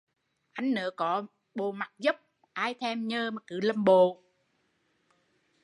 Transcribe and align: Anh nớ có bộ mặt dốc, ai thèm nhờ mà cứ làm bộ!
Anh 0.51 0.73
nớ 0.73 0.91
có 0.95 1.25
bộ 1.55 1.71
mặt 1.71 1.91
dốc, 1.99 2.15
ai 2.53 2.73
thèm 2.73 3.07
nhờ 3.07 3.31
mà 3.31 3.41
cứ 3.47 3.59
làm 3.63 3.83
bộ! 3.83 4.23